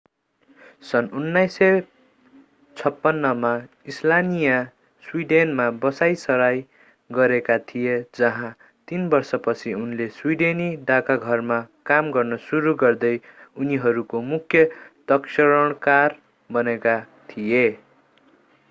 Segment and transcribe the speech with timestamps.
[0.83, 1.07] सन्‌
[1.17, 3.51] 1956 मा
[3.89, 4.63] स्लानिया
[5.03, 6.63] स्वीडेनमा बसाईंसराई
[7.09, 8.53] गरेका थिए जहाँ
[8.87, 11.61] तीन वर्षपछि उनले स्वीडेनी डाकघरमा
[11.85, 13.17] काम गर्न सुरु गर्दै
[13.57, 14.65] उनीहरूको मुख्य
[15.07, 16.15] तक्षणकार
[16.49, 16.99] बनेका
[17.29, 17.69] थिए।